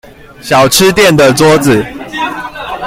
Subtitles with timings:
[0.41, 1.85] 小吃店的桌子